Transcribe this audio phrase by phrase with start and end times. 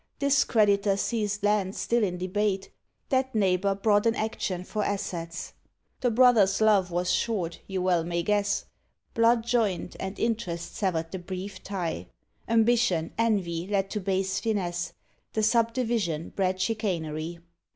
[0.17, 2.71] This creditor seized land still in debate;
[3.09, 5.53] That neighbour brought an action for assets:
[5.99, 8.65] The brothers' love was short, you well may guess;
[9.13, 12.07] Blood joined and interest severed the brief tie;
[12.47, 14.93] Ambition, envy, led to base finesse
[15.33, 17.37] The subdivision bred chicanery.